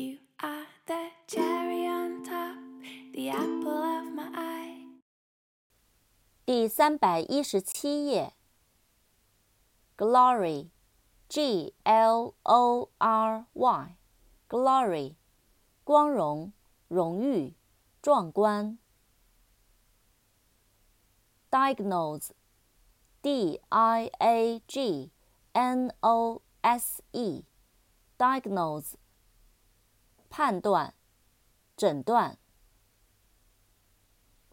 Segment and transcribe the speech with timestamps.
[0.00, 2.58] You are the cherry on top,
[3.12, 4.82] the apple of my eye.
[6.44, 8.34] 第三百一十七页。
[9.96, 15.14] Glory，G L O R Y，Glory，
[15.82, 16.52] 光荣、
[16.88, 17.54] 荣誉、
[18.02, 18.78] 壮观。
[21.50, 25.10] Diagnose，D I A G
[25.52, 28.96] N O S E，Diagnose，
[30.31, 30.95] 判断、
[31.75, 32.39] 诊断。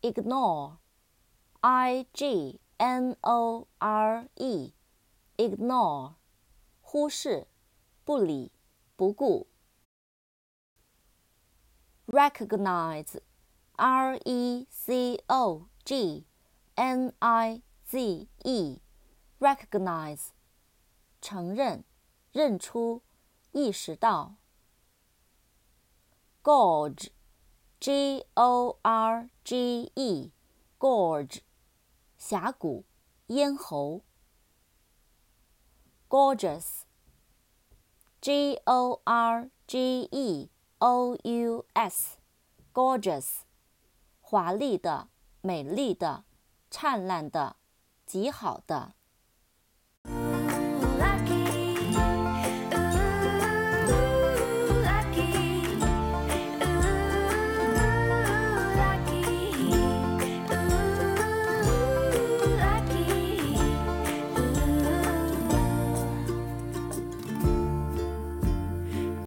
[0.03, 6.15] Ignore，I G N O R E，Ignore，
[6.81, 7.47] 忽视、
[8.05, 8.51] 不理、
[8.97, 9.47] 不顾。
[12.09, 16.27] Recognize，R E C O G
[16.75, 20.31] N I Z E，Recognize，
[21.21, 21.85] 承认、
[22.33, 23.05] 认出、
[23.53, 24.35] 意识到。
[26.49, 31.43] Gorge，G O R G E，Gorge，
[32.17, 32.87] 峡谷、
[33.27, 34.01] 咽喉。
[36.09, 36.87] Gorgeous，G
[38.65, 43.41] O R G E O U S，Gorgeous，
[44.23, 45.11] 华丽的、
[45.43, 46.25] 美丽的、
[46.71, 47.57] 灿烂的、
[48.07, 48.95] 极好的。